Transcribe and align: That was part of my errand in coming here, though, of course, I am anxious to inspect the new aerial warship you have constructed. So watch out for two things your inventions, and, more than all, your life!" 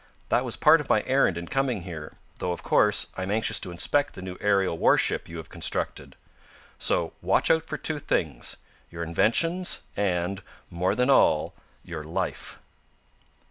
That 0.29 0.43
was 0.43 0.55
part 0.55 0.81
of 0.81 0.89
my 0.89 1.03
errand 1.05 1.37
in 1.37 1.45
coming 1.47 1.81
here, 1.83 2.13
though, 2.39 2.51
of 2.53 2.63
course, 2.63 3.05
I 3.17 3.21
am 3.21 3.29
anxious 3.29 3.59
to 3.59 3.69
inspect 3.69 4.15
the 4.15 4.23
new 4.23 4.35
aerial 4.41 4.75
warship 4.79 5.29
you 5.29 5.37
have 5.37 5.49
constructed. 5.49 6.15
So 6.79 7.13
watch 7.21 7.51
out 7.51 7.67
for 7.67 7.77
two 7.77 7.99
things 7.99 8.57
your 8.89 9.03
inventions, 9.03 9.83
and, 9.95 10.41
more 10.71 10.95
than 10.95 11.11
all, 11.11 11.53
your 11.83 12.03
life!" 12.03 12.57